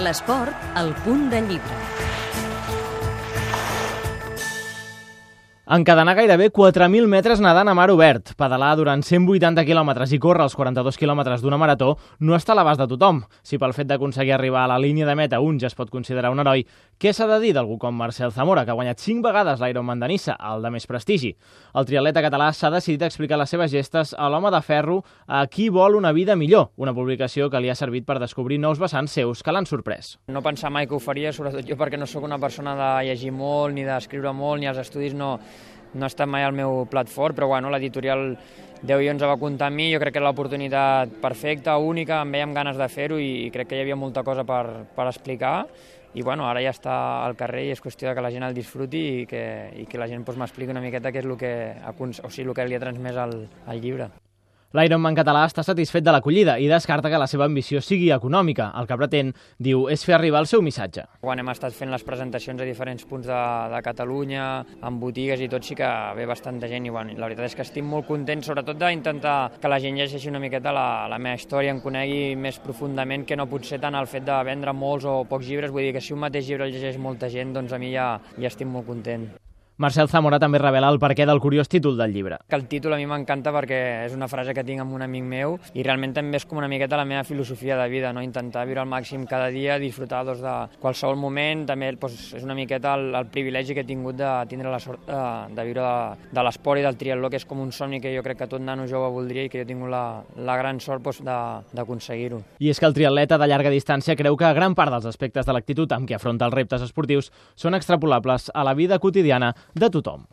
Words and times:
L'esport, 0.00 0.56
al 0.74 0.94
punt 1.04 1.28
de 1.28 1.42
llibre. 1.44 2.11
Encadenar 5.72 6.12
gairebé 6.18 6.50
4.000 6.52 7.08
metres 7.08 7.40
nedant 7.40 7.70
a 7.70 7.72
mar 7.72 7.86
obert, 7.88 8.34
pedalar 8.36 8.74
durant 8.76 9.00
180 9.00 9.62
quilòmetres 9.64 10.10
i 10.12 10.18
córrer 10.20 10.44
els 10.44 10.52
42 10.52 10.98
quilòmetres 11.00 11.40
d'una 11.40 11.56
marató 11.56 11.94
no 12.20 12.34
està 12.36 12.52
a 12.52 12.58
l'abast 12.58 12.82
de 12.82 12.86
tothom. 12.90 13.22
Si 13.40 13.56
pel 13.56 13.72
fet 13.72 13.88
d'aconseguir 13.88 14.34
arribar 14.36 14.66
a 14.66 14.70
la 14.74 14.76
línia 14.76 15.06
de 15.08 15.14
meta 15.16 15.40
un 15.40 15.56
ja 15.56 15.70
es 15.70 15.78
pot 15.78 15.88
considerar 15.88 16.28
un 16.34 16.42
heroi, 16.44 16.66
què 17.00 17.14
s'ha 17.16 17.24
de 17.30 17.38
dir 17.40 17.54
d'algú 17.56 17.78
com 17.80 17.96
Marcel 17.96 18.34
Zamora, 18.36 18.66
que 18.66 18.74
ha 18.74 18.76
guanyat 18.76 19.00
5 19.00 19.24
vegades 19.24 19.62
l'Ironman 19.64 20.04
de 20.04 20.10
Nissa, 20.12 20.34
el 20.50 20.60
de 20.60 20.74
més 20.76 20.84
prestigi? 20.84 21.32
El 21.72 21.88
triatleta 21.88 22.20
català 22.20 22.50
s'ha 22.52 22.68
decidit 22.76 23.06
a 23.06 23.08
explicar 23.08 23.40
les 23.40 23.56
seves 23.56 23.72
gestes 23.72 24.12
a 24.12 24.28
l'home 24.28 24.52
de 24.52 24.60
ferro 24.60 24.98
a 25.26 25.46
qui 25.48 25.70
vol 25.72 25.96
una 25.96 26.12
vida 26.12 26.36
millor, 26.36 26.68
una 26.76 26.92
publicació 26.92 27.48
que 27.48 27.64
li 27.64 27.72
ha 27.72 27.78
servit 27.80 28.04
per 28.04 28.18
descobrir 28.20 28.60
nous 28.60 28.76
vessants 28.76 29.16
seus 29.16 29.40
que 29.40 29.56
l'han 29.56 29.64
sorprès. 29.64 30.18
No 30.28 30.44
pensar 30.44 30.68
mai 30.68 30.84
que 30.84 30.98
ho 30.98 31.00
faria, 31.00 31.32
sobretot 31.32 31.64
jo 31.64 31.80
perquè 31.80 31.96
no 31.96 32.04
sóc 32.04 32.28
una 32.28 32.36
persona 32.36 32.76
de 32.76 32.92
llegir 33.08 33.32
molt, 33.32 33.72
ni 33.72 33.88
d'escriure 33.88 34.36
molt, 34.36 34.60
ni 34.60 34.68
els 34.68 34.84
estudis 34.84 35.16
no, 35.16 35.38
no 35.94 36.04
ha 36.04 36.10
estat 36.10 36.28
mai 36.28 36.44
al 36.44 36.56
meu 36.56 36.84
plat 36.90 37.08
fort, 37.08 37.36
però 37.36 37.48
bueno, 37.52 37.70
l'editorial 37.70 38.36
10 38.82 39.04
i 39.04 39.10
11 39.12 39.28
va 39.30 39.38
comptar 39.38 39.68
amb 39.70 39.78
mi, 39.78 39.92
jo 39.92 40.00
crec 40.02 40.16
que 40.16 40.22
era 40.22 40.28
l'oportunitat 40.28 41.18
perfecta, 41.22 41.76
única, 41.78 42.22
em 42.22 42.32
veia 42.34 42.48
amb 42.48 42.56
ganes 42.56 42.78
de 42.80 42.88
fer-ho 42.90 43.18
i 43.20 43.50
crec 43.54 43.70
que 43.70 43.78
hi 43.78 43.84
havia 43.84 43.98
molta 43.98 44.24
cosa 44.26 44.44
per, 44.48 44.88
per 44.96 45.06
explicar 45.06 45.56
i 46.14 46.22
bueno, 46.22 46.44
ara 46.48 46.60
ja 46.60 46.72
està 46.74 46.96
al 47.24 47.36
carrer 47.40 47.68
i 47.68 47.70
és 47.72 47.80
qüestió 47.80 48.10
de 48.10 48.16
que 48.16 48.24
la 48.24 48.32
gent 48.32 48.44
el 48.44 48.56
disfruti 48.56 49.04
i 49.22 49.26
que, 49.28 49.44
i 49.80 49.86
que 49.88 50.00
la 50.00 50.08
gent 50.10 50.26
doncs, 50.26 50.40
m'expliqui 50.40 50.74
una 50.74 50.84
miqueta 50.84 51.12
què 51.12 51.22
és 51.22 51.28
el 51.28 51.38
que, 51.40 51.54
o 51.88 52.30
sigui, 52.30 52.50
el 52.50 52.54
que 52.56 52.68
li 52.68 52.76
ha 52.76 52.82
transmès 52.82 53.16
al, 53.16 53.38
al 53.66 53.80
llibre. 53.80 54.10
L'Ironman 54.72 55.12
català 55.12 55.42
està 55.44 55.60
satisfet 55.60 56.00
de 56.00 56.12
l'acollida 56.14 56.54
i 56.56 56.64
descarta 56.70 57.10
que 57.12 57.18
la 57.20 57.26
seva 57.28 57.44
ambició 57.44 57.82
sigui 57.84 58.06
econòmica. 58.14 58.70
El 58.80 58.86
que 58.88 58.96
pretén, 58.96 59.34
diu, 59.60 59.82
és 59.92 60.00
fer 60.08 60.14
arribar 60.16 60.40
el 60.40 60.48
seu 60.48 60.62
missatge. 60.64 61.04
Quan 61.20 61.42
hem 61.42 61.50
estat 61.52 61.76
fent 61.76 61.92
les 61.92 62.06
presentacions 62.06 62.62
a 62.64 62.68
diferents 62.68 63.04
punts 63.10 63.28
de, 63.28 63.40
de 63.68 63.82
Catalunya, 63.84 64.46
amb 64.88 65.04
botigues 65.04 65.44
i 65.44 65.50
tot, 65.52 65.68
sí 65.68 65.76
que 65.76 65.90
ve 66.16 66.24
bastanta 66.30 66.72
gent 66.72 66.88
i 66.88 66.94
bueno, 66.94 67.12
la 67.20 67.28
veritat 67.28 67.50
és 67.50 67.58
que 67.58 67.66
estic 67.68 67.84
molt 67.84 68.08
content, 68.08 68.46
sobretot 68.48 68.80
d'intentar 68.80 69.36
que 69.60 69.74
la 69.74 69.82
gent 69.84 70.00
llegeixi 70.00 70.32
una 70.32 70.40
miqueta 70.40 70.72
la, 70.72 70.88
la 71.12 71.20
meva 71.20 71.36
història, 71.36 71.76
em 71.76 71.84
conegui 71.84 72.32
més 72.40 72.56
profundament 72.64 73.28
que 73.28 73.36
no 73.36 73.50
pot 73.52 73.68
ser 73.68 73.82
tant 73.84 74.00
el 74.00 74.08
fet 74.08 74.24
de 74.24 74.40
vendre 74.48 74.72
molts 74.72 75.04
o 75.04 75.18
pocs 75.28 75.52
llibres, 75.52 75.76
vull 75.76 75.84
dir 75.84 75.92
que 75.98 76.00
si 76.00 76.16
un 76.16 76.24
mateix 76.24 76.48
llibre 76.48 76.70
el 76.70 76.72
llegeix 76.72 76.96
molta 76.96 77.28
gent, 77.28 77.52
doncs 77.52 77.76
a 77.76 77.82
mi 77.82 77.92
ja, 77.92 78.14
ja 78.40 78.48
estic 78.48 78.72
molt 78.72 78.88
content. 78.88 79.28
Marcel 79.80 80.08
Zamora 80.08 80.36
també 80.36 80.58
revela 80.60 80.90
el 80.92 80.98
perquè 81.00 81.24
del 81.24 81.40
curiós 81.40 81.68
títol 81.72 81.96
del 81.96 82.12
llibre. 82.12 82.36
Que 82.48 82.58
el 82.58 82.66
títol 82.68 82.92
a 82.92 82.98
mi 83.00 83.06
m'encanta 83.08 83.50
perquè 83.54 83.78
és 84.04 84.12
una 84.12 84.28
frase 84.28 84.52
que 84.52 84.64
tinc 84.68 84.82
amb 84.84 84.92
un 84.92 85.02
amic 85.06 85.24
meu 85.24 85.54
i 85.72 85.82
realment 85.82 86.12
també 86.12 86.36
és 86.36 86.44
com 86.44 86.60
una 86.60 86.68
miqueta 86.68 86.98
la 87.00 87.06
meva 87.08 87.24
filosofia 87.24 87.78
de 87.80 87.88
vida, 87.88 88.12
no? 88.12 88.20
intentar 88.22 88.66
viure 88.68 88.82
al 88.82 88.90
màxim 88.90 89.24
cada 89.26 89.48
dia, 89.48 89.78
disfrutar 89.80 90.26
doncs, 90.28 90.42
de 90.44 90.80
qualsevol 90.82 91.16
moment, 91.16 91.64
també 91.70 91.88
doncs, 91.96 92.34
és 92.36 92.44
una 92.44 92.56
miqueta 92.58 92.92
el, 92.98 93.14
el 93.16 93.30
privilegi 93.32 93.72
que 93.72 93.86
he 93.86 93.88
tingut 93.88 94.18
de 94.20 94.34
tindre 94.50 94.70
la 94.70 94.80
sort 94.82 95.06
de, 95.08 95.22
de 95.56 95.64
viure 95.70 95.88
de, 95.88 96.28
de 96.36 96.44
l'esport 96.44 96.82
i 96.82 96.84
del 96.84 97.00
triatló, 97.00 97.32
que 97.32 97.40
és 97.40 97.48
com 97.48 97.64
un 97.64 97.72
somni 97.72 98.02
que 98.04 98.12
jo 98.12 98.22
crec 98.26 98.42
que 98.44 98.50
tot 98.52 98.60
nano 98.60 98.84
jove 98.90 99.08
voldria 99.16 99.46
i 99.48 99.48
que 99.48 99.62
jo 99.62 99.64
he 99.64 99.70
tingut 99.72 99.90
la, 99.90 100.04
la 100.36 100.58
gran 100.60 100.82
sort 100.84 101.08
doncs, 101.08 101.24
d'aconseguir-ho. 101.72 102.42
I 102.60 102.68
és 102.74 102.78
que 102.78 102.90
el 102.90 102.98
triatleta 102.98 103.40
de 103.40 103.48
llarga 103.48 103.72
distància 103.72 104.18
creu 104.20 104.36
que 104.36 104.52
gran 104.52 104.76
part 104.76 104.92
dels 104.92 105.08
aspectes 105.08 105.48
de 105.48 105.56
l'actitud 105.56 105.96
amb 105.96 106.04
què 106.06 106.20
afronta 106.20 106.44
els 106.44 106.60
reptes 106.60 106.84
esportius 106.84 107.32
són 107.56 107.74
extrapolables 107.74 108.50
a 108.52 108.68
la 108.68 108.76
vida 108.76 109.00
quotidiana 109.00 109.54
de 109.74 109.88
tothom. 109.88 110.26